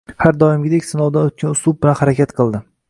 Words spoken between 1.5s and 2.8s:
uslub bilan harakat qildi.